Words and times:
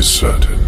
is 0.00 0.08
certain. 0.08 0.59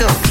Go. 0.00 0.29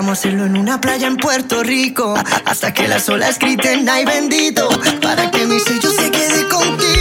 Vamos 0.00 0.16
a 0.16 0.20
hacerlo 0.20 0.46
en 0.46 0.56
una 0.56 0.80
playa 0.80 1.06
en 1.08 1.18
Puerto 1.18 1.62
Rico. 1.62 2.14
Hasta 2.46 2.72
que 2.72 2.88
las 2.88 3.06
olas 3.10 3.38
griten, 3.38 3.86
ay 3.86 4.06
bendito. 4.06 4.66
Para 5.02 5.30
que 5.30 5.44
mi 5.44 5.60
sello 5.60 5.90
se 5.90 6.10
quede 6.10 6.48
contigo. 6.48 6.99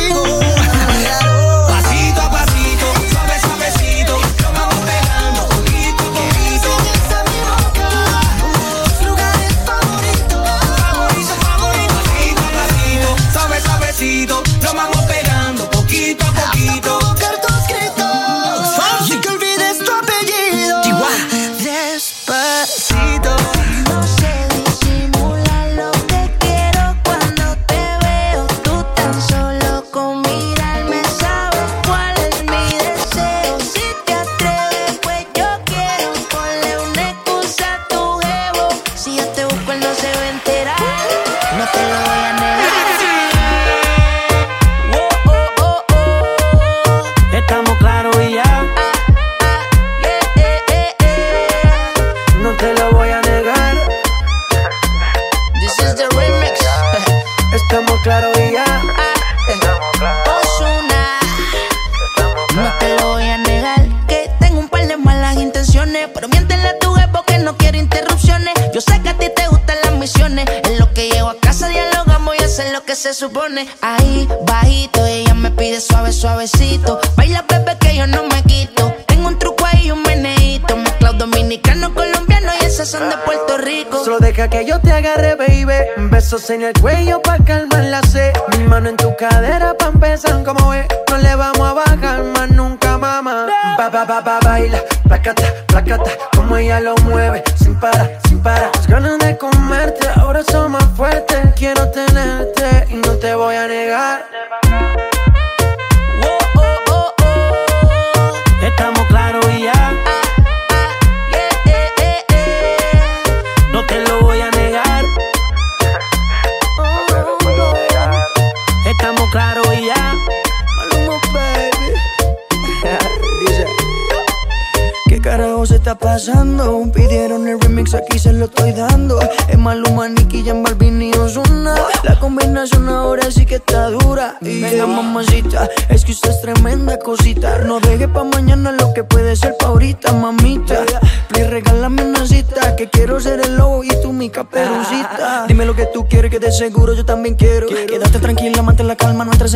Besos 86.31 86.52
en 86.52 86.62
el 86.62 86.74
cuello 86.74 87.24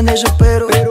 la 0.02 0.04
calma, 0.06 0.83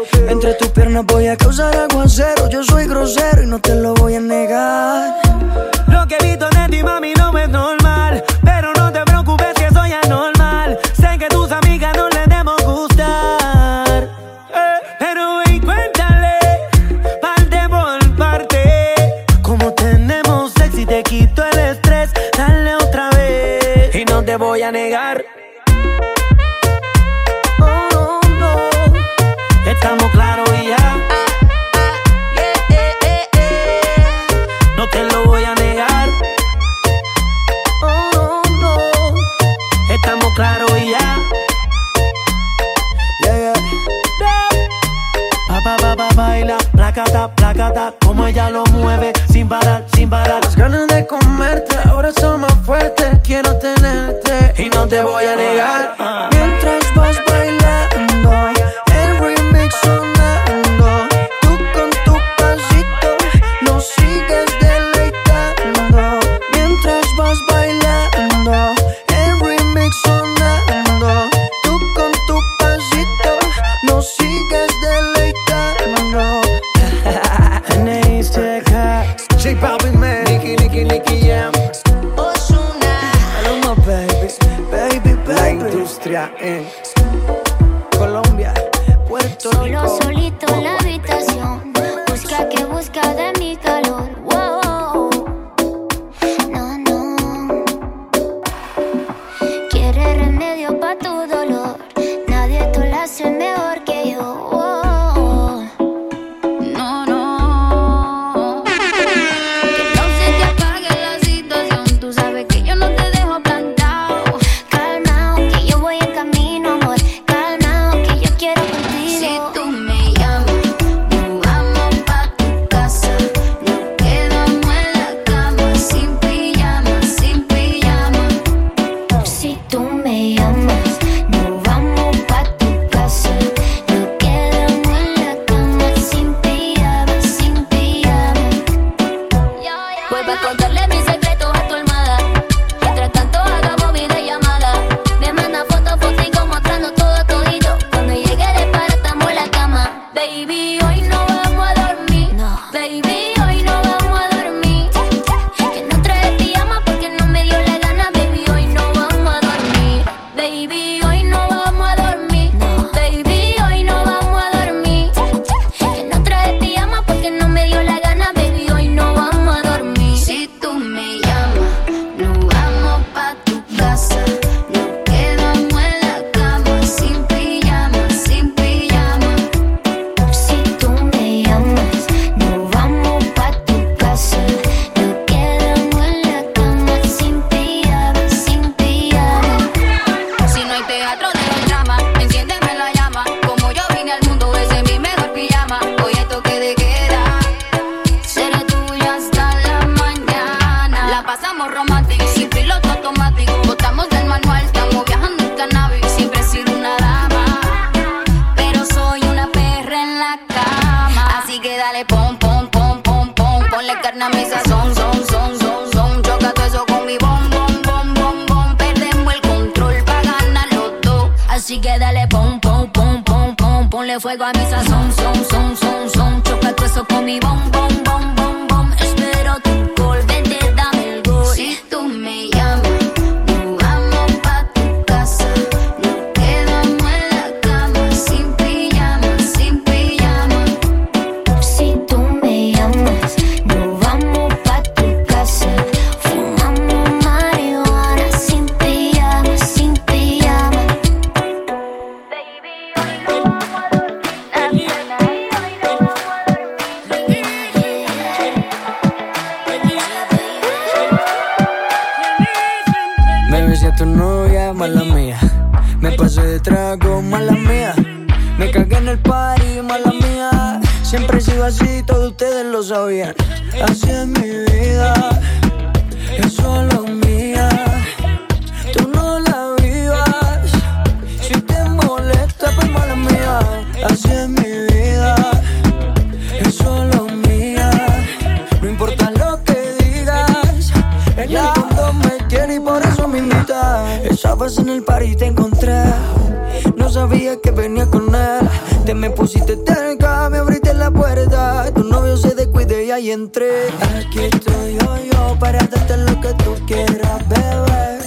Te 299.05 299.15
me 299.15 299.31
pusiste 299.31 299.77
cerca, 299.85 300.49
me 300.49 300.59
abriste 300.59 300.95
la 300.95 301.11
puerta. 301.11 301.93
Tu 301.93 302.05
novio 302.05 302.37
se 302.37 302.55
descuide 302.55 303.05
y 303.05 303.11
ahí 303.11 303.31
entré. 303.33 303.89
Aquí 304.17 304.41
estoy 304.45 304.95
yo, 304.95 305.17
yo, 305.33 305.59
para 305.59 305.81
darte 305.81 306.17
lo 306.19 306.41
que 306.41 306.55
tú 306.63 306.75
quieras, 306.87 307.49
bebé. 307.49 308.19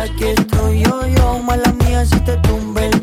Aquí 0.00 0.24
estoy 0.24 0.82
yo, 0.82 1.06
yo, 1.06 1.38
mala 1.40 1.70
mía, 1.72 2.06
si 2.06 2.18
te 2.20 2.36
tumbe 2.38 2.95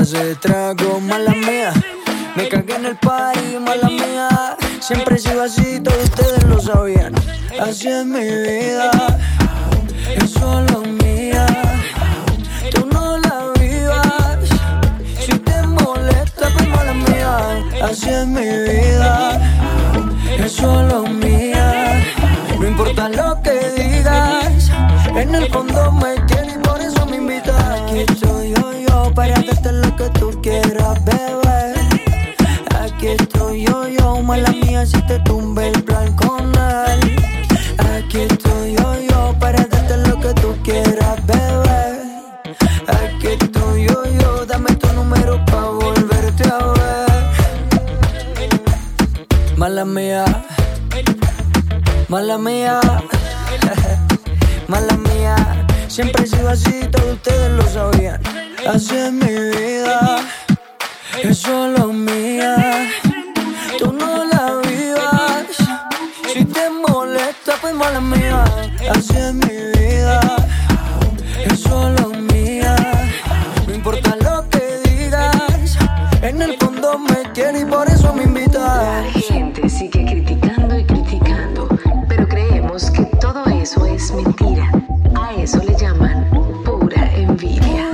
pasé 0.00 0.24
de 0.24 0.34
trago, 0.36 0.98
mala 0.98 1.32
mía. 1.32 1.74
Me 2.34 2.48
cagué 2.48 2.74
en 2.76 2.86
el 2.86 2.96
party, 2.96 3.58
mala 3.58 3.88
mía. 3.90 4.56
Siempre 4.80 5.16
he 5.16 5.18
sido 5.18 5.42
así, 5.42 5.78
todos 5.80 6.04
ustedes 6.04 6.42
lo 6.44 6.58
sabían. 6.58 7.12
Así 7.60 7.88
es 7.88 8.06
mi 8.06 8.24
vida, 8.24 8.90
es 10.16 10.30
solo 10.30 10.80
mía. 11.02 11.44
Tú 12.72 12.88
no 12.90 13.18
la 13.18 13.52
vivas. 13.60 14.38
Si 15.22 15.32
te 15.38 15.62
molesta, 15.64 16.48
pues 16.54 16.68
mala 16.68 16.94
mía. 16.94 17.32
Así 17.82 18.08
es 18.08 18.26
mi 18.26 18.48
vida, 18.68 19.38
es 20.38 20.52
solo 20.52 21.02
mía. 21.08 22.02
No 22.58 22.66
importa 22.66 23.10
lo 23.10 23.38
que 23.42 23.56
digas, 23.76 24.70
en 25.14 25.34
el 25.34 25.46
fondo 25.52 25.92
me 25.92 26.14
quieres 26.26 26.54
y 26.54 26.58
por 26.58 26.80
eso 26.80 27.04
me 27.04 27.16
invitas. 27.18 28.29
Para 29.14 29.34
darte 29.42 29.72
lo 29.72 29.96
que 29.96 30.08
tú 30.18 30.30
quieras, 30.42 31.04
bebé. 31.04 31.74
Aquí 32.80 33.08
estoy 33.08 33.64
yo, 33.66 33.88
yo, 33.88 34.22
mala 34.22 34.50
mía, 34.50 34.86
si 34.86 35.00
te 35.02 35.18
tumbe 35.20 35.68
el 35.68 35.82
plan 35.82 36.14
con 36.16 36.52
él. 36.54 37.16
Aquí 37.78 38.20
estoy 38.20 38.76
yo, 38.76 38.94
yo, 39.00 39.34
para 39.38 39.64
darte 39.66 39.96
lo 40.08 40.18
que 40.20 40.32
tú 40.34 40.54
quieras, 40.62 41.26
bebé. 41.26 42.02
Aquí 42.86 43.26
estoy 43.40 43.86
yo, 43.88 44.04
yo, 44.20 44.46
dame 44.46 44.74
tu 44.76 44.92
número 44.92 45.44
pa' 45.46 45.70
volverte 45.70 46.48
a 46.48 46.58
ver. 46.78 47.30
Mala 49.56 49.84
mía, 49.84 50.24
mala 52.08 52.38
mía, 52.38 52.80
mala 54.68 54.96
mía. 54.96 55.09
Siempre 56.00 56.24
he 56.24 56.26
sido 56.26 56.48
así, 56.48 56.80
todos 56.90 57.12
ustedes 57.12 57.50
lo 57.50 57.62
sabían. 57.68 58.22
Así 58.66 58.96
es 58.96 59.12
mi 59.12 59.34
vida, 59.50 60.16
es 61.22 61.36
solo 61.36 61.92
mía. 61.92 62.88
Tú 63.78 63.92
no 63.92 64.24
la 64.24 64.62
vivas. 64.66 65.44
Si 66.32 66.42
te 66.46 66.70
molesta, 66.70 67.52
pues 67.60 67.74
mala 67.74 68.00
mía. 68.00 68.44
Así 68.90 69.14
es 69.14 69.34
mi 69.34 69.54
vida, 69.78 70.20
es 71.44 71.60
solo 71.60 72.08
mía. 72.32 72.76
No 73.66 73.74
importa 73.74 74.16
lo 74.22 74.48
que 74.48 74.80
digas, 74.88 75.76
en 76.22 76.40
el 76.40 76.56
fondo 76.56 76.98
me 76.98 77.30
quiere 77.34 77.60
y 77.60 77.64
por 77.66 77.86
eso 77.90 78.14
me 78.14 78.22
invitas. 78.22 79.04
gente 79.28 79.68
sigue 79.68 80.06
criticando 80.06 80.78
y 80.78 80.84
criticando, 80.86 81.68
pero 82.08 82.26
creemos 82.26 82.90
que 82.90 83.04
todo 83.20 83.44
eso 83.44 83.84
es 83.84 84.10
mentira. 84.12 84.79
Eso 85.50 85.64
le 85.64 85.74
llaman 85.74 86.30
pura 86.64 87.12
envidia. 87.16 87.90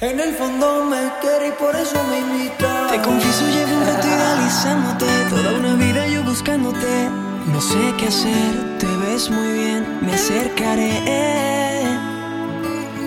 En 0.00 0.20
el 0.20 0.32
fondo 0.34 0.84
me 0.84 1.10
quiere 1.20 1.48
y 1.48 1.52
por 1.58 1.74
eso 1.74 1.98
me 2.08 2.20
invita. 2.20 2.86
Te 2.92 3.00
confieso, 3.02 3.44
llevo 3.48 3.76
un 3.76 3.84
rato 3.84 4.06
idealizándote. 4.06 5.06
Toda 5.30 5.58
una 5.58 5.74
vida 5.74 6.06
yo 6.06 6.22
buscándote. 6.22 7.10
No 7.52 7.60
sé 7.60 7.92
qué 7.98 8.06
hacer, 8.06 8.78
te 8.78 8.86
ves 8.86 9.30
muy 9.30 9.52
bien, 9.52 9.98
me 10.00 10.14
acercaré. 10.14 11.02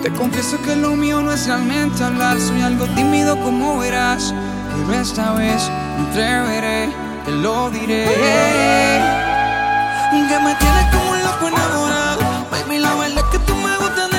Te 0.02 0.10
confieso 0.10 0.60
que 0.60 0.76
lo 0.76 0.90
mío 0.90 1.22
no 1.22 1.32
es 1.32 1.46
realmente 1.46 2.04
hablar, 2.04 2.38
soy 2.38 2.60
algo 2.60 2.84
tímido 2.88 3.34
como 3.40 3.78
verás. 3.78 4.34
Pero 4.74 5.00
esta 5.00 5.32
vez 5.32 5.70
me 5.96 6.10
atreveré, 6.10 6.90
te 7.24 7.30
lo 7.30 7.70
diré. 7.70 8.04
Que 10.28 10.38
me 10.40 10.54
tienes 10.56 10.87
tú 13.48 13.54
me 13.56 13.76
gustas 13.78 14.17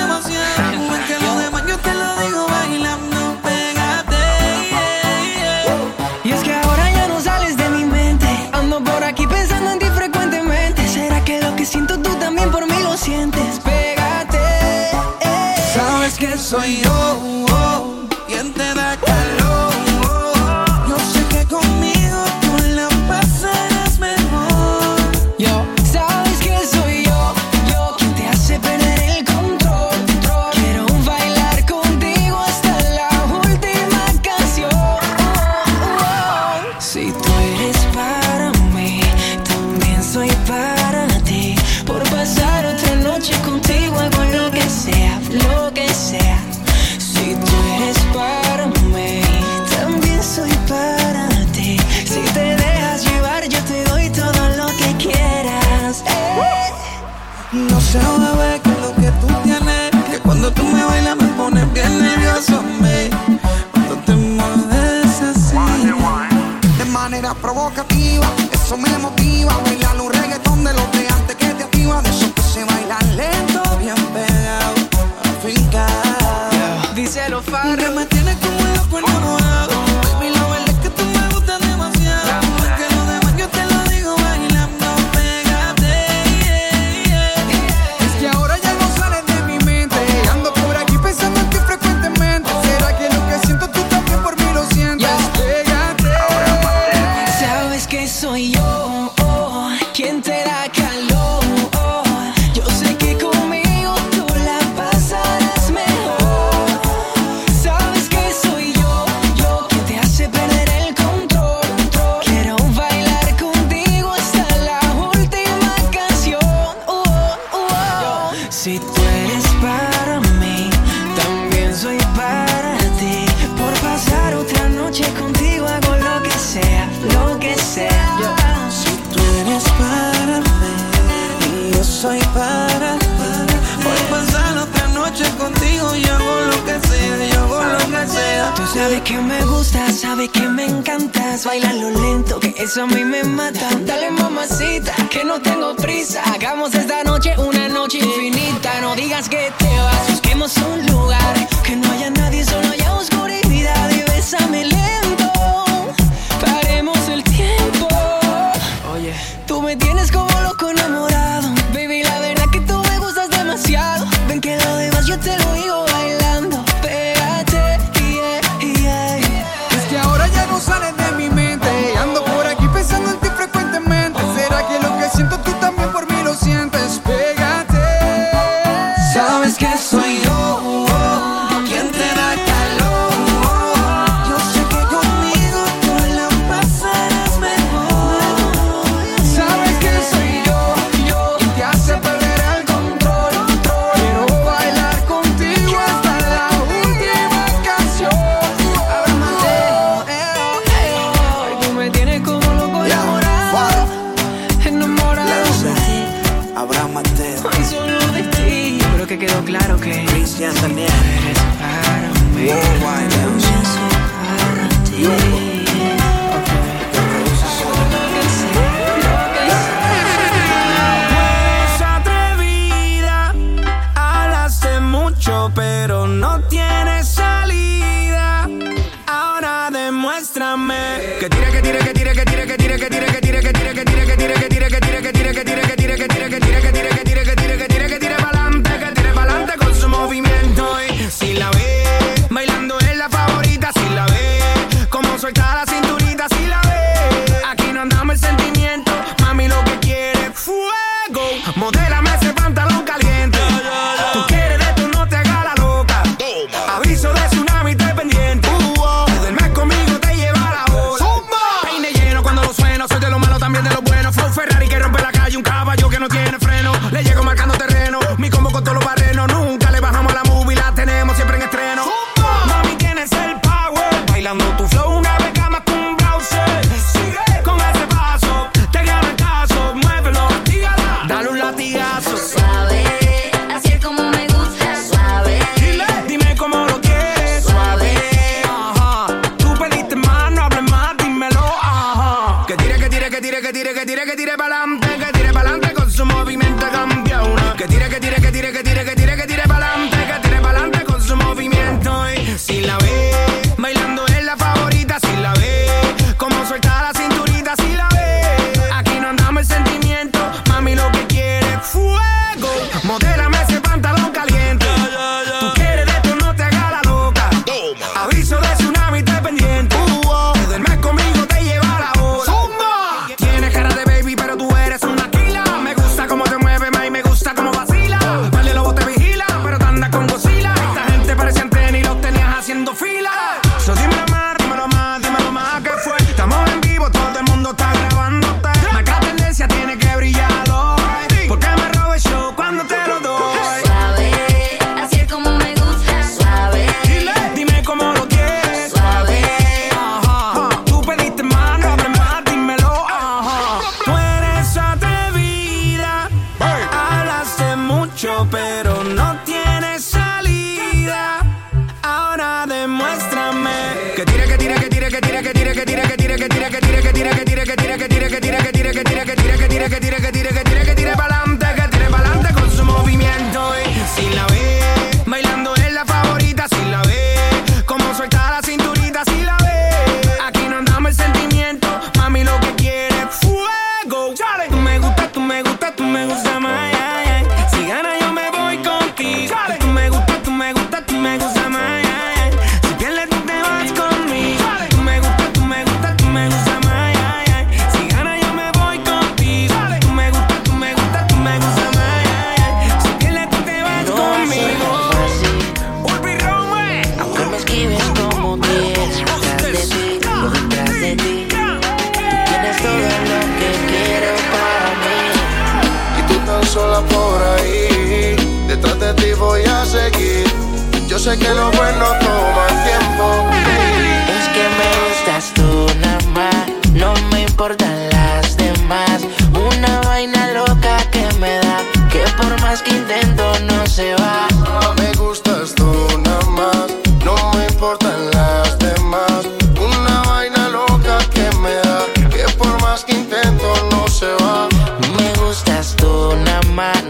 quedó 209.19 209.43
claro 209.43 209.77
que 209.77 210.05
Cristian 210.05 210.55
también. 210.55 210.87
eres 210.87 211.39
para 211.59 212.09
mí. 212.35 213.18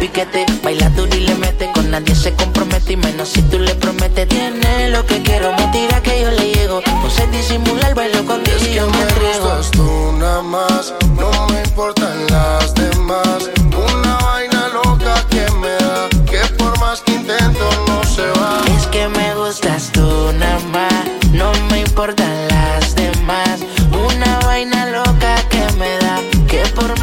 piquete, 0.00 0.46
baila 0.64 0.88
duro 0.90 1.14
y 1.14 1.20
le 1.20 1.34
mete. 1.36 1.70
Con 1.72 1.90
nadie 1.90 2.14
se 2.14 2.32
compromete 2.32 2.94
y 2.94 2.96
menos 2.96 3.28
si 3.28 3.42
tú 3.42 3.58
le 3.58 3.74
prometes. 3.74 4.26
Tiene 4.26 4.88
lo 4.88 5.04
que 5.06 5.22
quiero, 5.22 5.52
me 5.52 5.66
tira 5.68 6.02
que 6.02 6.22
yo 6.22 6.30
le 6.30 6.52
llego. 6.52 6.80
No 7.02 7.10
sé 7.10 7.26
disimular, 7.28 7.94
bailo 7.94 8.24
contigo 8.24 8.56
Es 8.56 8.62
y 8.62 8.66
que 8.66 8.74
yo 8.74 8.86
me 8.88 9.04
gustas 9.04 9.70
tú 9.70 10.12
nada 10.18 10.42
más, 10.42 10.94
no 11.16 11.46
me 11.48 11.62
importan 11.62 12.26
las 12.28 12.74
demás. 12.74 13.59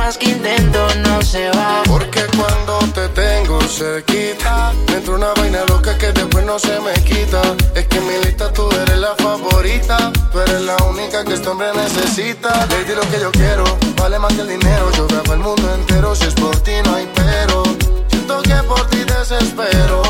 Más 0.07 0.17
que 0.17 0.29
intento 0.29 0.87
no 1.05 1.21
se 1.21 1.49
va. 1.49 1.83
Porque 1.85 2.23
cuando 2.37 2.79
te 2.93 3.09
tengo 3.09 3.59
cerquita, 3.63 4.71
me 4.87 4.97
entra 4.99 5.15
una 5.15 5.33
vaina 5.33 5.65
loca 5.67 5.97
que 5.97 6.13
después 6.13 6.45
no 6.45 6.57
se 6.57 6.79
me 6.79 6.93
quita. 7.03 7.41
Es 7.75 7.87
que 7.87 7.97
en 7.97 8.07
mi 8.07 8.17
lista 8.23 8.53
tú 8.53 8.69
eres 8.83 8.99
la 8.99 9.13
favorita, 9.15 10.13
tú 10.31 10.39
eres 10.39 10.61
la 10.61 10.77
única 10.85 11.25
que 11.25 11.33
este 11.33 11.49
hombre 11.49 11.67
necesita. 11.73 12.67
Lady, 12.71 12.95
lo 12.95 13.05
que 13.11 13.19
yo 13.19 13.31
quiero, 13.31 13.65
vale 13.97 14.17
más 14.17 14.33
que 14.33 14.41
el 14.41 14.47
dinero. 14.47 14.89
Yo 14.95 15.07
grabo 15.07 15.33
el 15.33 15.39
mundo 15.39 15.75
entero, 15.75 16.15
si 16.15 16.23
es 16.23 16.35
por 16.35 16.55
ti 16.61 16.75
no 16.85 16.95
hay 16.95 17.09
pero. 17.13 17.63
Siento 18.09 18.41
que 18.43 18.55
por 18.63 18.83
ti 18.89 18.99
desespero, 19.03 20.01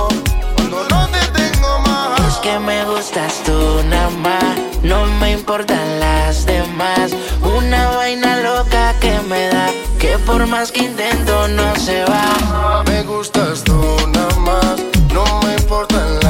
cuando 0.57 0.83
no 0.91 1.07
te 1.07 1.23
tengo 1.39 1.79
más. 1.79 2.19
Es 2.27 2.37
que 2.43 2.59
me 2.59 2.85
gustas 2.85 3.41
tú 3.45 3.81
nada 3.89 4.09
más, 4.11 4.59
no 4.83 5.05
me 5.19 5.31
importan 5.31 5.99
las 5.99 6.45
demás. 6.45 7.11
Una 7.41 7.89
vaina 7.91 8.37
loca 8.37 8.93
que 8.99 9.19
me 9.29 9.47
da, 9.47 9.69
que 9.99 10.17
por 10.19 10.45
más 10.47 10.71
que 10.71 10.83
intento 10.85 11.47
no 11.47 11.75
se 11.75 12.03
va. 12.05 12.83
Me 12.85 13.03
gustas 13.03 13.63
tú 13.63 13.79
nada 14.09 14.35
más, 14.39 14.75
no 15.13 15.41
me 15.41 15.53
importan 15.55 16.19
las 16.19 16.26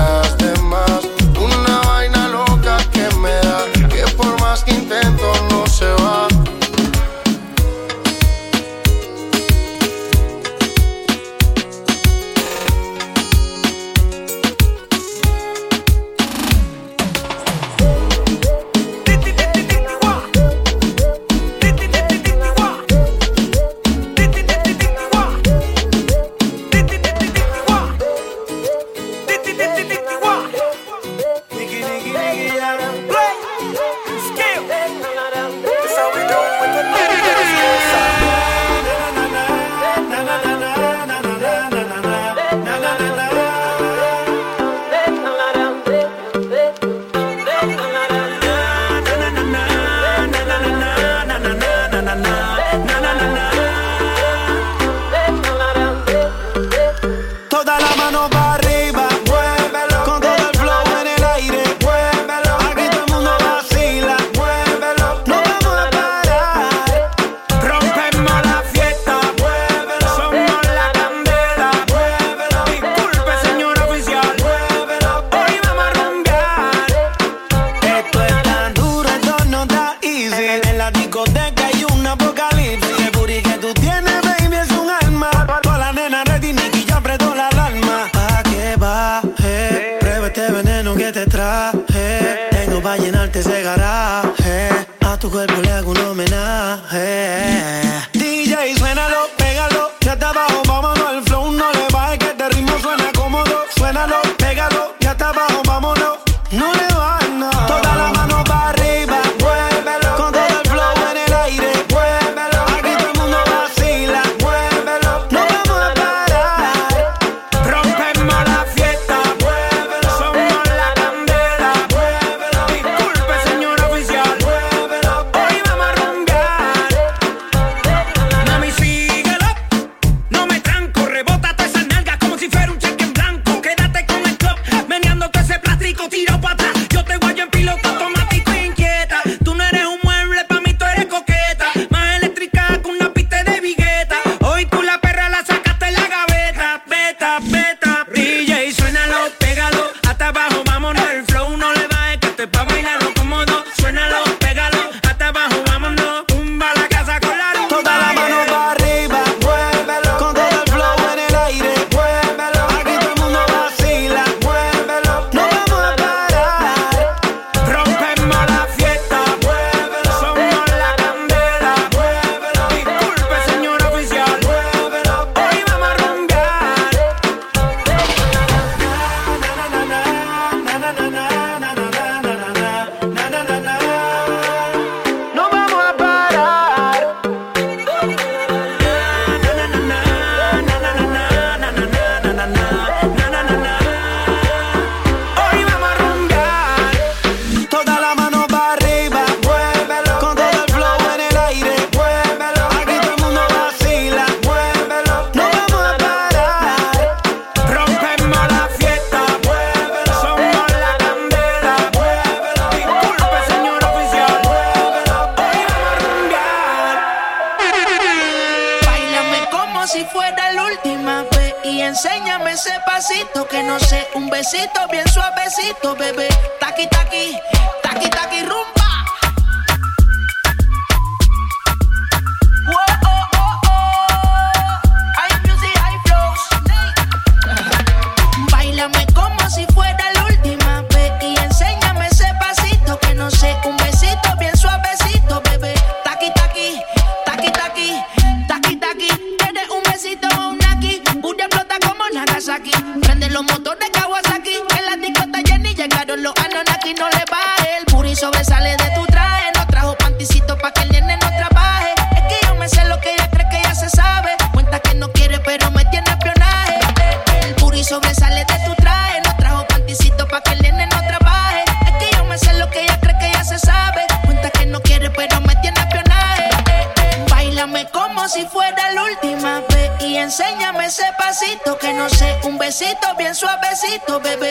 besito 282.80 283.16
bien 283.18 283.34
suavecito, 283.34 284.20
bebé. 284.20 284.47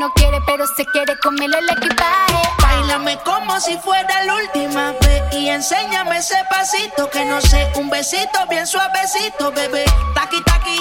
no 0.00 0.10
quiere, 0.14 0.40
pero 0.46 0.66
se 0.66 0.86
quiere 0.86 1.14
comerle 1.18 1.58
el 1.58 1.68
equipaje. 1.76 2.48
Bailame 2.62 3.18
como 3.18 3.60
si 3.60 3.76
fuera 3.76 4.24
la 4.24 4.34
última 4.34 4.92
vez 4.92 5.22
y 5.32 5.50
enséñame 5.50 6.16
ese 6.16 6.36
pasito 6.48 7.10
que 7.10 7.22
no 7.26 7.38
sé, 7.42 7.70
un 7.76 7.90
besito 7.90 8.46
bien 8.48 8.66
suavecito, 8.66 9.52
bebé. 9.52 9.84
Taqui 10.14 10.42
taqui. 10.44 10.78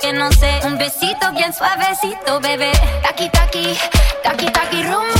que 0.00 0.12
no 0.12 0.30
sé. 0.32 0.60
Un 0.64 0.78
besito 0.78 1.32
bien 1.32 1.52
suavecito, 1.52 2.40
bebé. 2.40 2.72
Taki, 3.02 3.28
taki, 3.30 3.76
taki, 4.22 4.46
taki, 4.46 4.82
rumbo. 4.82 5.17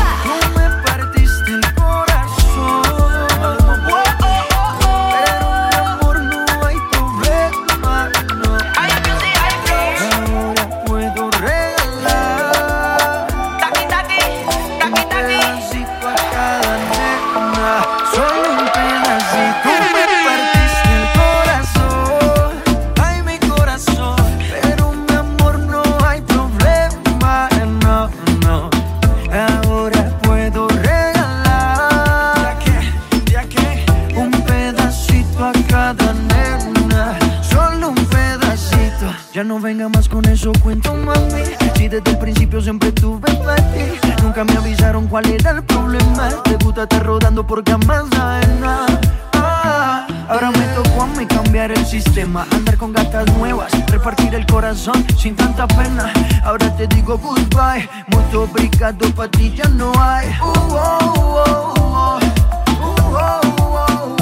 sin 55.16 55.34
tanta 55.34 55.66
pena. 55.66 56.12
Ahora 56.44 56.70
te 56.76 56.86
digo 56.86 57.18
goodbye, 57.18 57.88
muito 58.08 58.42
obrigado, 58.42 59.12
para 59.14 59.30
ti 59.30 59.52
ya 59.54 59.68
no 59.70 59.92
hay. 59.98 60.28
Uh, 60.40 60.52
oh, 60.70 61.74
oh, 61.74 62.18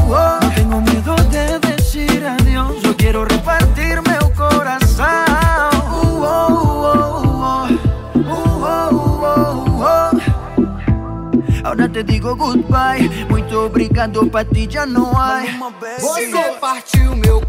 oh, 0.09 0.39
no 0.41 0.51
tengo 0.55 0.81
miedo 0.81 1.15
de 1.31 1.59
decir 1.59 2.25
adiós, 2.27 2.83
yo 2.83 2.97
quiero 2.97 3.25
repartirme 3.25 4.15
el 4.15 4.33
corazón. 4.33 5.07
Uh, 5.93 6.47
Ahora 11.65 11.89
te 11.89 12.05
digo 12.05 12.37
goodbye. 12.37 13.11
Muito 13.29 13.67
obrigado, 13.67 14.27
pra 14.31 14.45
ti 14.45 14.69
já 14.71 14.87
não 14.87 15.19
há. 15.19 15.43
Você 16.01 16.57
partiu 16.61 17.17
meu 17.17 17.41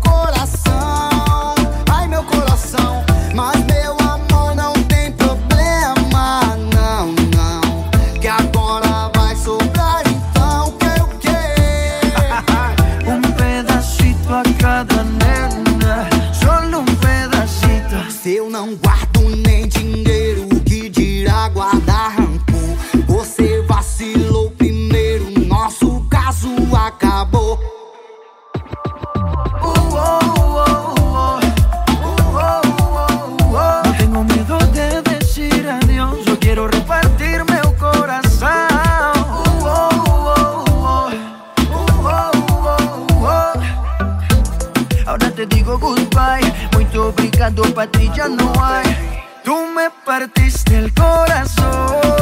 eu 18.27 18.49
não 18.49 18.75
guardo 18.75 19.29
nem 19.37 19.67
dinheiro, 19.67 20.47
que 20.65 20.89
dirá 20.89 21.47
guardar? 21.47 22.26
mercado 47.37 47.63
para 47.75 47.91
ti 47.91 48.09
ya 48.15 48.27
no 48.27 48.51
hay. 48.59 48.85
Tú 49.43 49.55
me 49.75 49.89
partiste 50.03 50.77
el 50.77 50.93
corazón. 50.93 52.16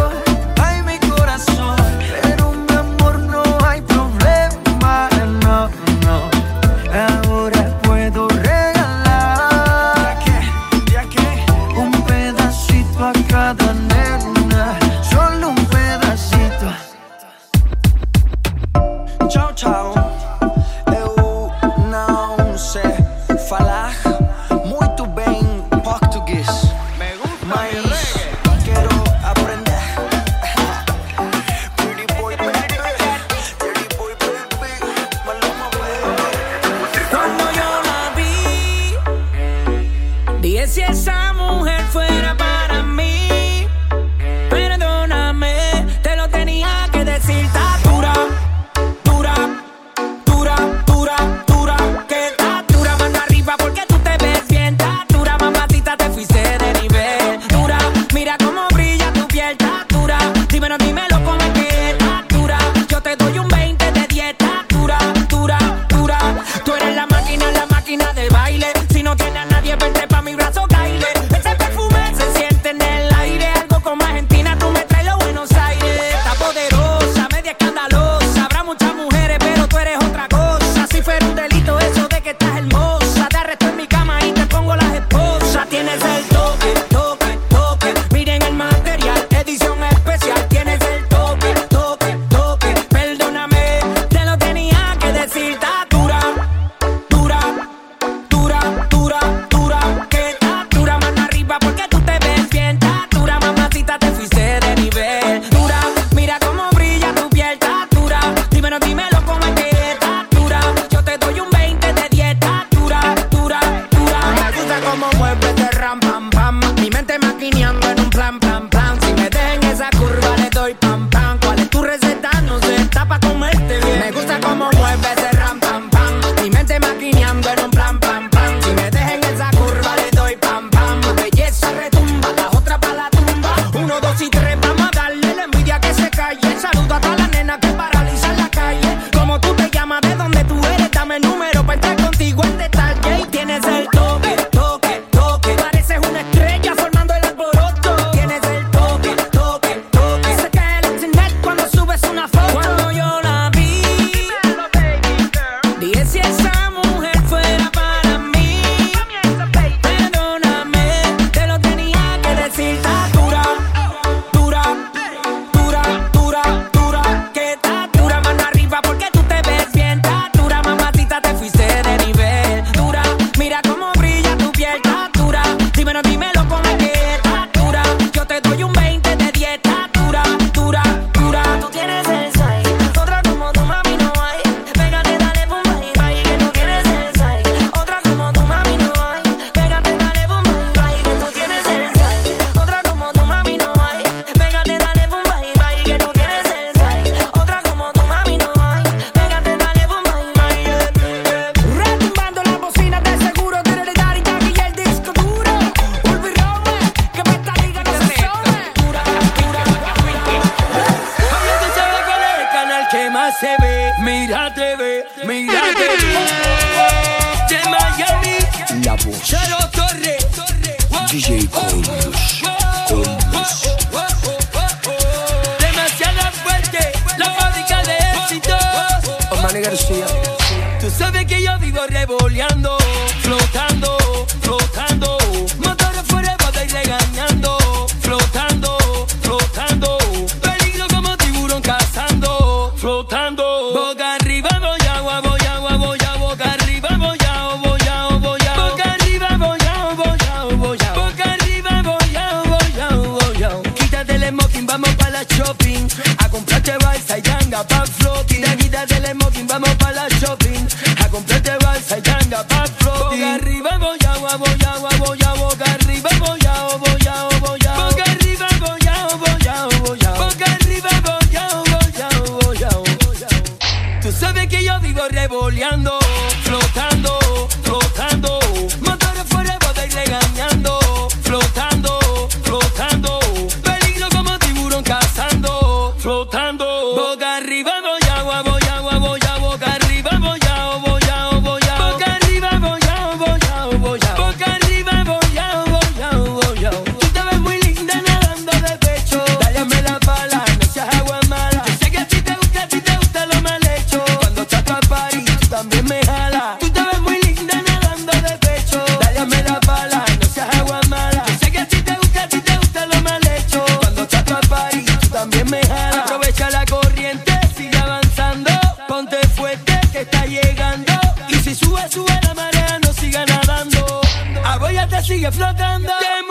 sigue 325.06 325.32
flotando. 325.32 325.88
Yeah. 326.02 326.25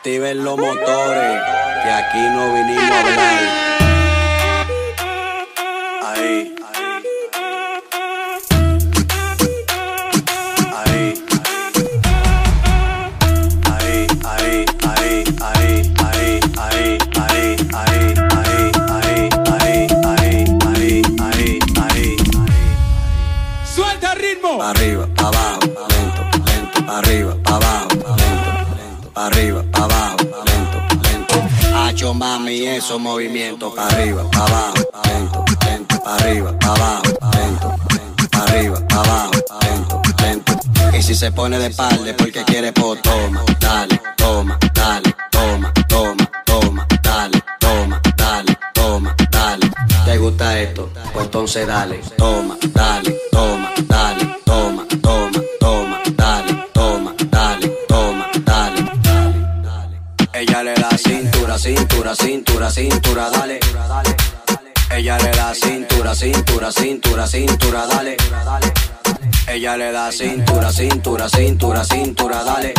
activen 0.00 0.42
los 0.42 0.56
motores, 0.56 1.42
que 1.82 1.90
aquí 1.90 2.20
no 2.32 2.54
vinimos 2.54 2.90
a 2.90 3.00
hablar. 3.00 3.69
movimiento, 33.20 33.74
para 33.74 33.88
arriba, 33.88 34.30
para 34.30 34.46
abajo, 34.46 34.74
lento, 35.04 35.44
lento, 35.66 36.02
para 36.02 36.16
arriba, 36.16 36.58
para 36.58 36.72
abajo, 36.72 37.02
lento, 37.36 37.76
para 38.30 38.44
arriba, 38.44 38.88
para 38.88 39.00
abajo, 39.02 39.30
lento, 39.60 40.02
lento. 40.22 40.52
Y 40.96 41.02
si 41.02 41.14
se 41.14 41.30
pone 41.30 41.58
de 41.58 41.66
espalda 41.66 42.14
porque 42.16 42.42
quiere, 42.44 42.72
po, 42.72 42.96
toma, 42.96 43.44
dale, 43.60 44.00
toma, 44.16 44.58
dale, 44.72 45.14
toma, 45.30 45.70
toma, 45.86 46.30
toma, 46.46 46.86
dale, 47.02 47.42
toma, 47.58 48.00
dale, 48.16 48.58
toma, 48.72 49.14
dale. 49.30 49.70
¿Te 50.06 50.16
gusta 50.16 50.58
esto? 50.58 50.90
Pues 51.12 51.24
entonces 51.26 51.66
dale, 51.66 52.00
toma, 52.16 52.56
dale, 52.72 53.20
toma, 53.30 53.70
dale, 53.86 54.36
toma, 54.46 54.86
toma, 55.02 55.42
toma, 55.60 56.00
dale, 56.16 56.68
toma, 56.72 57.14
dale, 57.30 57.68
toma, 57.86 58.30
dale. 58.42 60.00
Ella 60.32 60.62
le 60.62 60.72
da 60.72 60.96
cintura, 60.96 61.58
cintura, 61.58 62.14
cintura 62.14 62.39
cintura, 62.70 63.28
dale. 63.30 63.58
Ella 64.90 65.18
le 65.18 65.30
da 65.30 65.52
cintura, 65.54 66.14
cintura, 66.14 66.70
cintura, 66.70 67.26
cintura, 67.26 67.86
dale. 67.86 68.16
Ella 69.46 69.76
le 69.76 69.92
da 69.92 70.10
cintura, 70.12 70.72
cintura, 70.72 71.28
cintura, 71.28 71.84
cintura, 71.84 72.42
dale. 72.44 72.72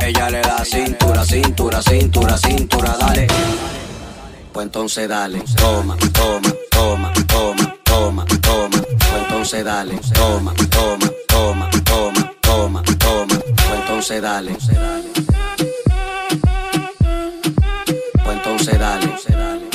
Ella 0.00 0.30
le 0.30 0.40
da 0.40 0.64
cintura, 0.64 1.24
cintura, 1.24 1.82
cintura, 1.82 2.36
cintura, 2.36 2.96
dale. 2.98 3.26
Pues 4.52 4.66
entonces 4.66 5.08
dale, 5.08 5.42
toma, 5.56 5.96
toma, 6.12 6.52
toma, 6.70 7.12
toma, 7.26 7.74
toma, 7.84 8.26
toma. 8.40 8.82
Pues 8.82 9.22
entonces 9.22 9.64
dale, 9.64 10.00
toma, 10.14 10.54
toma, 10.70 11.10
toma, 11.28 11.70
toma, 11.84 12.32
toma, 12.40 12.82
toma. 12.98 13.38
Pues 13.38 13.80
entonces 13.80 14.22
dale. 14.22 14.56
Entonces 18.68 18.78
dale. 18.80 19.70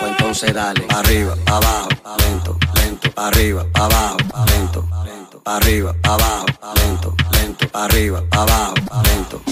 Pues 0.00 0.10
entonces 0.10 0.54
dale. 0.54 0.80
Pa' 0.82 1.00
arriba, 1.00 1.34
pa' 1.44 1.56
abajo, 1.56 1.88
lento, 2.18 2.58
lento. 2.74 3.10
Pa' 3.10 3.26
arriba, 3.28 3.66
pa' 3.72 3.84
abajo, 3.84 4.16
lento, 4.46 4.88
lento. 5.04 5.40
Pa' 5.42 5.56
arriba, 5.56 5.94
pa' 6.02 6.14
abajo, 6.14 6.46
lento, 6.76 7.14
lento. 7.32 7.68
Pa' 7.68 7.84
arriba, 7.84 8.22
pa' 8.30 8.42
abajo, 8.42 8.74
lento. 9.02 9.42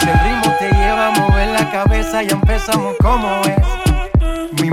Si 0.00 0.08
el 0.08 0.20
ritmo 0.20 0.54
te 0.58 0.70
lleva 0.70 1.06
a 1.08 1.10
mover 1.10 1.48
la 1.48 1.70
cabeza, 1.70 2.22
ya 2.22 2.32
empezamos 2.32 2.96
como 2.98 3.40
es. 3.44 3.77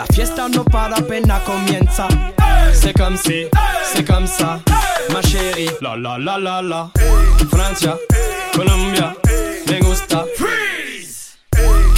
La 0.00 0.06
fiesta 0.06 0.48
no 0.48 0.64
para 0.64 0.96
apenas 0.96 1.42
comienza. 1.42 2.08
C'est 2.72 2.96
comme 2.96 3.18
si, 3.18 3.46
c'est 3.92 4.06
comme 4.06 4.26
ça, 4.26 4.58
ma 5.12 5.20
chérie. 5.20 5.70
La 5.82 5.94
la 5.94 6.16
la 6.16 6.38
la 6.38 6.62
la. 6.62 6.90
Francia, 7.50 7.98
Colombia, 8.54 9.14
me 9.68 9.78
gusta. 9.80 10.24
Freeze. 10.38 11.36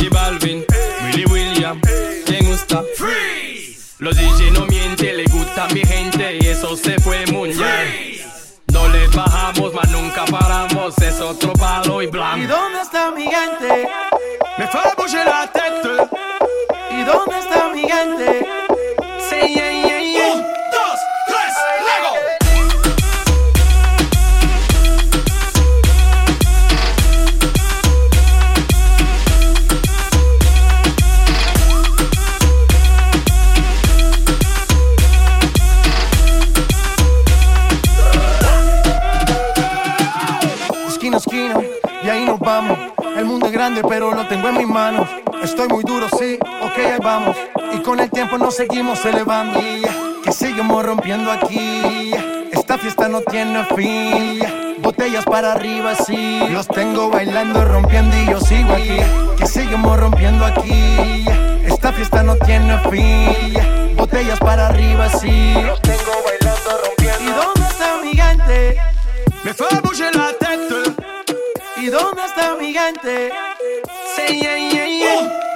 Y 0.01 0.09
Balvin, 0.09 0.65
Willy 1.05 1.25
William, 1.27 1.81
me 2.29 2.41
gusta. 2.41 2.83
Freeze. 2.97 3.95
Los 4.01 4.17
DJ 4.17 4.51
no 4.51 4.67
mienten, 4.67 5.19
le 5.19 5.25
gusta 5.27 5.69
mi 5.73 5.83
gente 5.83 6.39
y 6.41 6.49
eso 6.49 6.77
se 6.77 6.99
fue 6.99 7.25
mundial. 7.27 7.87
No 8.73 8.89
le 8.89 9.07
bajamos, 9.09 9.73
mas 9.75 9.91
nunca 9.93 10.25
paramos, 10.25 10.99
es 10.99 11.21
otro 11.21 11.53
palo 11.53 12.03
y 12.03 12.07
¿Y 12.07 12.09
blanco. 12.09 12.49
dónde 12.49 12.81
está 12.81 13.13
mi 13.13 13.29
gente? 13.29 13.89
Me 14.59 14.69
bouger 14.97 15.25
la 15.25 15.47
tête. 15.53 16.02
¿Y 17.13 17.15
dónde 17.15 17.39
está 17.39 17.69
mi 17.69 17.83
gente? 17.83 18.47
Say 19.29 19.55
yeah, 19.55 19.71
yeah, 19.71 20.01
yeah. 20.01 20.33
Un, 20.35 20.41
dos, 20.41 20.99
tres, 21.27 21.55
Lego. 21.87 22.13
Esquina 40.89 41.17
esquina, 41.19 41.61
y 42.03 42.09
ahí 42.09 42.25
nos 42.25 42.39
vamos. 42.39 42.79
El 43.17 43.27
mundo 43.27 43.47
es 43.47 43.53
grande, 43.53 43.83
pero 43.87 44.15
lo 44.15 44.27
tengo 44.29 44.49
en 44.49 44.57
mis 44.59 44.69
manos. 44.69 45.07
Estoy 45.43 45.67
muy 45.69 45.83
duro, 45.83 46.09
sí, 46.19 46.39
ok, 46.41 46.79
ahí 46.79 46.99
vamos. 47.03 47.37
Y 47.73 47.79
con 47.81 47.99
el 47.99 48.09
tiempo 48.11 48.39
nos 48.39 48.55
seguimos 48.55 49.05
elevando. 49.05 49.61
Que 50.23 50.33
seguimos 50.33 50.87
rompiendo 50.87 51.33
aquí. 51.33 52.13
Esta 52.53 52.79
fiesta 52.79 53.09
no 53.09 53.23
tiene 53.23 53.65
fin. 53.75 54.41
Botellas 54.79 55.25
para 55.25 55.53
arriba, 55.53 55.97
sí. 55.97 56.41
Los 56.51 56.69
tengo 56.69 57.11
bailando, 57.11 57.65
rompiendo 57.65 58.17
y 58.17 58.27
yo 58.31 58.41
sigo 58.41 58.73
aquí. 58.73 58.99
Que 59.37 59.47
seguimos 59.47 59.99
rompiendo 59.99 60.45
aquí. 60.45 61.27
Esta 61.67 61.93
fiesta 61.93 62.23
no 62.23 62.37
tiene 62.37 62.79
fin. 62.89 63.97
Botellas 63.97 64.39
para 64.39 64.69
arriba, 64.69 65.09
sí. 65.09 65.55
Los 65.55 65.83
tengo 65.83 66.13
bailando, 66.25 66.71
rompiendo. 66.85 67.21
¿Y 67.21 67.35
dónde 67.35 67.69
está 67.69 67.97
mi 68.01 68.15
gente? 68.15 68.77
Me 69.43 69.53
fait 69.53 69.83
bouger 69.83 70.15
la 70.15 70.33
tête. 70.39 70.95
¿Y 71.79 71.87
dónde 71.87 72.25
está 72.25 72.55
mi 72.55 72.73
gente? 72.73 73.33
Say 74.17 74.41
yeah, 74.43 74.57
yeah, 74.57 74.85
yeah. 74.85 75.52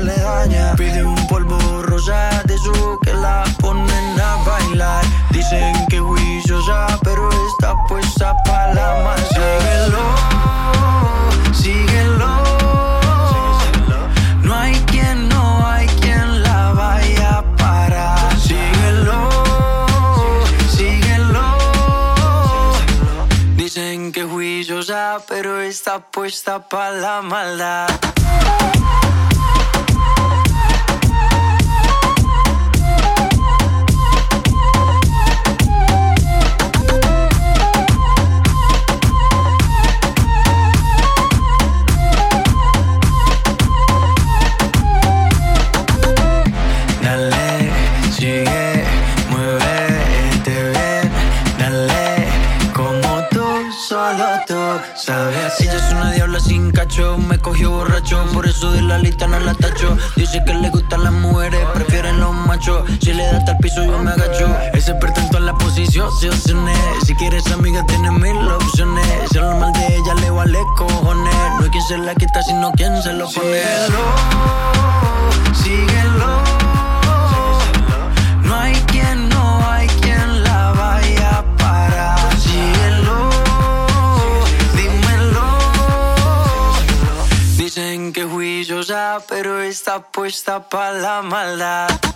Le 0.00 0.16
daña. 0.16 0.74
Pide 0.76 1.04
un 1.04 1.26
polvo 1.26 1.58
rosa 1.82 2.42
de 2.44 2.54
eso 2.54 2.98
que 3.02 3.12
la 3.14 3.44
ponen 3.60 4.20
a 4.20 4.36
bailar. 4.44 5.04
Dicen 5.30 5.74
que 5.88 5.98
juiciosa, 6.00 6.98
pero 7.02 7.28
está 7.50 7.74
puesta 7.88 8.34
para 8.44 8.74
la 8.74 9.04
más. 9.04 9.20
Síguelo, 9.28 10.04
síguelo. 11.52 12.30
No 14.42 14.54
hay 14.54 14.74
quien, 14.90 15.28
no 15.28 15.66
hay 15.66 15.86
quien 16.00 16.42
la 16.42 16.72
vaya 16.72 17.38
a 17.38 17.56
parar. 17.56 18.38
Síguelo, 18.38 19.28
síguelo. 20.70 21.58
Dicen 23.56 24.12
que 24.12 24.24
juiciosa, 24.24 25.18
pero 25.28 25.60
está 25.60 25.98
puesta 25.98 26.60
para 26.68 26.90
la 26.92 27.22
maldad. 27.22 27.88
Síguelo, 73.28 74.04
síguelo. 75.52 76.44
No 78.44 78.54
hay 78.54 78.74
quien, 78.86 79.28
no 79.28 79.68
hay 79.68 79.88
quien 80.00 80.44
la 80.44 80.72
vaya 80.72 81.38
a 81.38 81.56
parar. 81.56 82.36
Síguelo, 82.38 83.28
dímelo. 84.76 85.58
Dicen 87.56 88.12
que 88.12 88.24
juiciosa, 88.24 89.18
pero 89.28 89.60
está 89.60 90.00
puesta 90.00 90.68
para 90.68 90.92
la 90.92 91.22
maldad. 91.22 92.15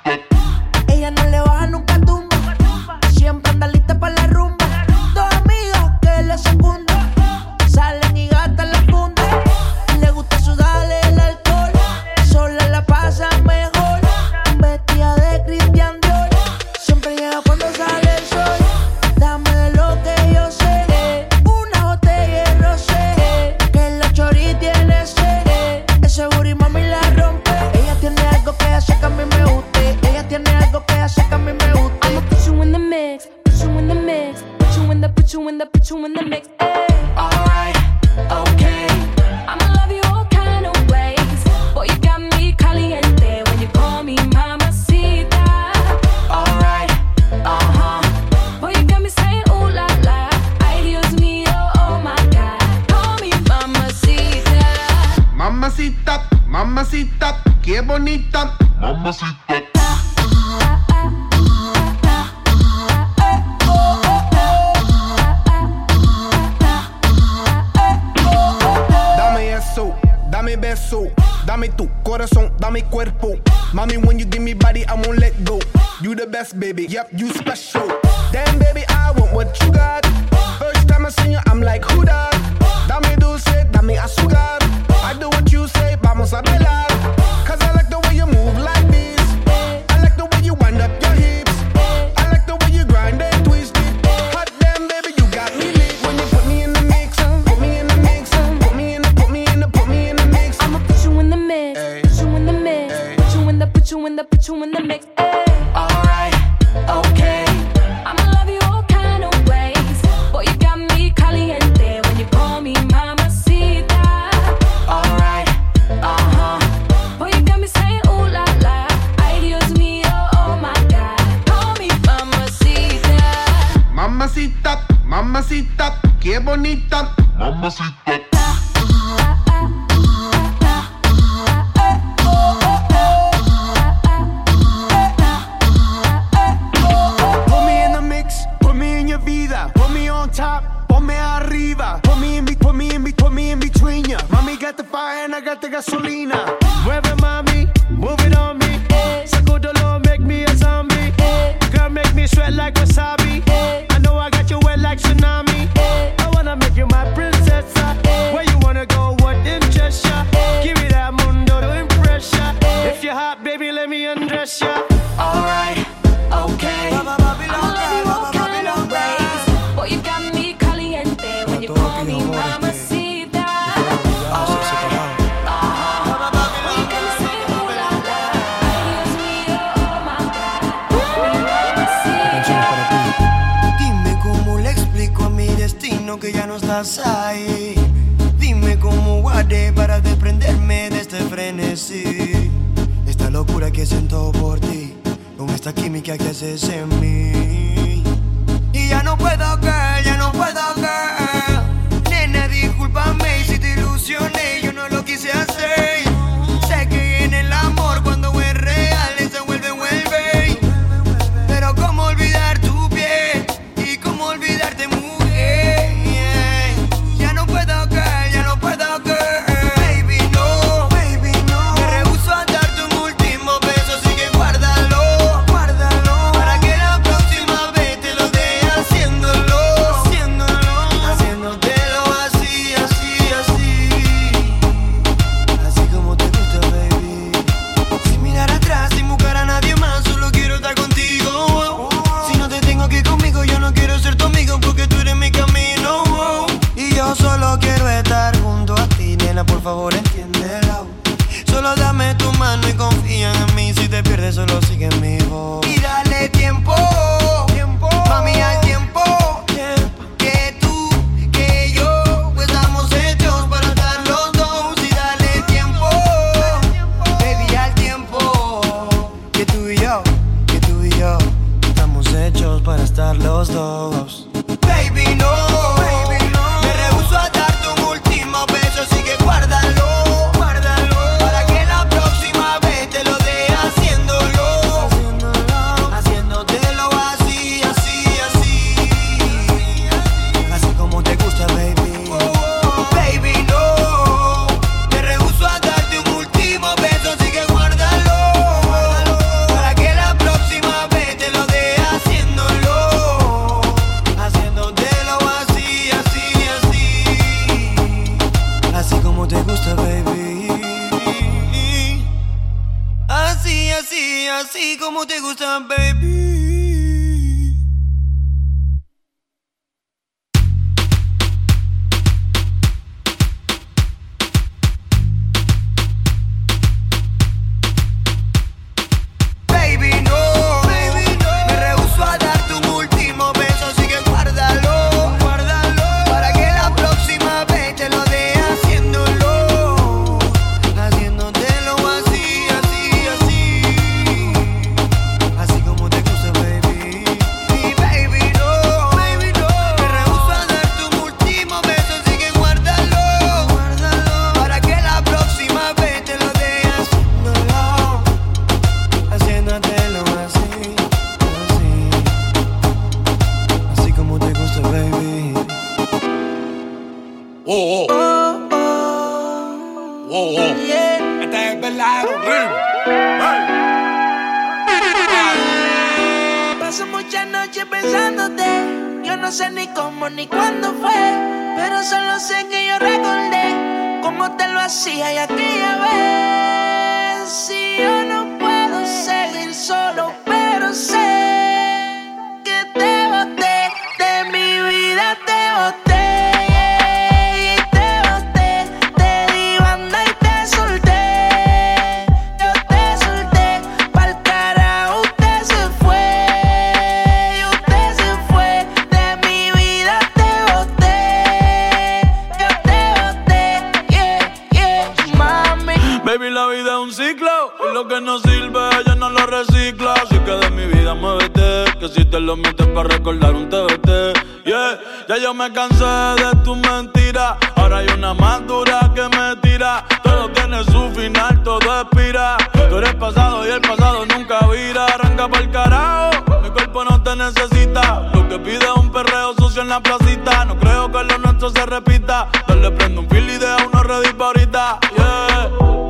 creo 440.61 440.91
que 440.91 441.03
lo 441.03 441.17
nuestro 441.17 441.49
se 441.49 441.65
repita. 441.65 442.29
Dale, 442.47 442.71
prendo 442.71 443.01
un 443.01 443.09
fil 443.09 443.29
y 443.29 443.37
deja 443.37 443.57
una 443.67 443.83
red 443.83 444.21
ahorita. 444.21 444.79
Yeah. 444.95 445.80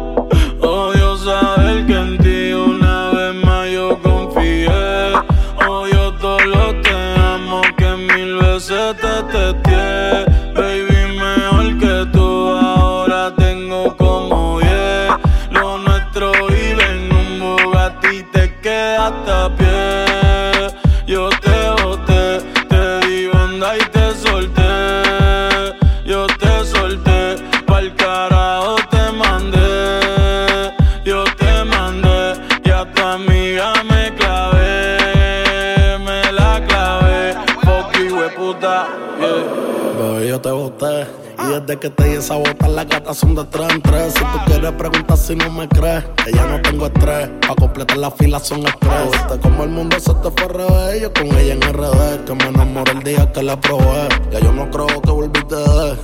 piensa 42.22 42.67
las 42.69 42.88
gatas 42.88 43.17
son 43.17 43.34
de 43.34 43.43
tres 43.45 43.67
en 43.74 43.82
tres. 43.82 44.13
Si 44.13 44.19
tú 44.19 44.38
quieres 44.45 44.72
preguntar 44.74 45.17
si 45.17 45.36
no 45.36 45.49
me 45.49 45.67
crees, 45.67 46.03
que 46.24 46.32
ya 46.32 46.45
no 46.45 46.61
tengo 46.61 46.86
estrés. 46.86 47.30
Pa' 47.47 47.55
completar 47.55 47.97
la 47.97 48.11
fila 48.11 48.39
son 48.39 48.59
estrés. 48.59 48.93
Oh. 49.07 49.11
Viste 49.11 49.39
como 49.39 49.63
el 49.63 49.69
mundo 49.69 49.99
se 49.99 50.13
te 50.13 50.30
fue 50.30 50.47
revés. 50.47 51.01
Yo 51.01 51.13
con 51.13 51.28
ella 51.36 51.53
en 51.53 51.61
RD, 51.61 52.26
que 52.26 52.36
me 52.36 52.43
enamoré 52.45 52.91
el 52.91 53.03
día 53.03 53.32
que 53.32 53.41
la 53.41 53.59
probé. 53.59 54.07
Ya 54.32 54.39
yo 54.39 54.51
no 54.51 54.69
creo 54.69 55.01
que 55.01 55.11
volviste 55.11 55.55
de 55.55 55.97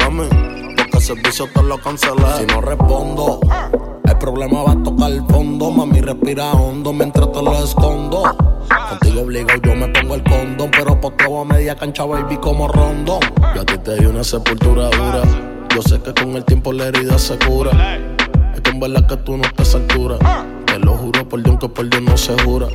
mami, 0.00 0.28
porque 0.76 0.96
el 0.96 1.02
servicio 1.02 1.46
te 1.54 1.62
lo 1.62 1.78
cancelé. 1.78 2.38
Si 2.38 2.46
no 2.46 2.60
respondo. 2.60 3.40
El 4.04 4.18
problema 4.18 4.62
va 4.64 4.72
a 4.72 4.82
tocar 4.82 5.10
el 5.12 5.24
fondo, 5.26 5.70
mami 5.70 6.00
respira 6.00 6.52
hondo 6.52 6.92
mientras 6.92 7.30
te 7.30 7.40
lo 7.40 7.64
escondo. 7.64 8.24
Contigo 8.88 9.22
obligo, 9.22 9.48
yo 9.62 9.74
me 9.76 9.88
pongo 9.88 10.14
el 10.16 10.24
condón, 10.24 10.70
pero 10.72 11.00
por 11.00 11.16
todo 11.16 11.42
a 11.42 11.44
media 11.44 11.76
cancha, 11.76 12.04
baby, 12.04 12.36
como 12.38 12.66
rondón. 12.68 13.20
Yo 13.54 13.60
a 13.60 13.64
te 13.64 13.96
di 13.96 14.06
una 14.06 14.24
sepultura 14.24 14.90
dura. 14.90 15.51
Yo 15.74 15.80
sé 15.80 16.00
que 16.02 16.12
con 16.12 16.36
el 16.36 16.44
tiempo 16.44 16.72
la 16.72 16.88
herida 16.88 17.18
se 17.18 17.38
cura. 17.38 17.70
Es 18.54 18.60
que 18.60 18.70
en 18.70 19.06
que 19.06 19.16
tú 19.16 19.38
no 19.38 19.44
estás 19.44 19.74
a 19.74 19.78
altura. 19.78 20.18
Te 20.66 20.78
lo 20.78 20.92
juro 20.98 21.26
por 21.26 21.42
Dios 21.42 21.58
que 21.58 21.68
por 21.68 21.88
Dios 21.88 22.02
no 22.02 22.16
se 22.16 22.34
jura. 22.42 22.66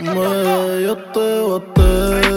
Me, 0.00 0.82
yo 0.82 0.96
te 1.12 1.40
boté. 1.40 2.29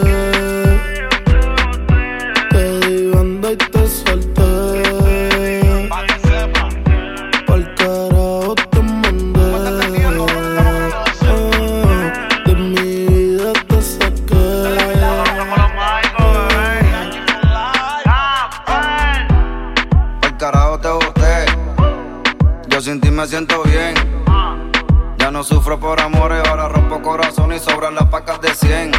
sufro 25.44 25.78
por 25.78 26.00
amores, 26.00 26.42
ahora 26.48 26.68
rompo 26.68 27.02
corazón 27.02 27.52
y 27.52 27.58
sobran 27.58 27.94
las 27.94 28.06
pacas 28.06 28.40
de 28.40 28.54
100. 28.54 28.92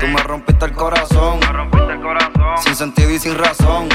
Tú 0.00 0.06
me 0.06 0.22
rompiste 0.22 0.64
el 0.64 0.72
corazón. 0.72 1.38
Me 1.40 1.52
rompiste 1.52 1.92
el 1.92 2.00
corazón. 2.00 2.58
Sin 2.58 2.74
sentido 2.74 3.10
y 3.10 3.18
sin 3.18 3.36
razón. 3.36 3.88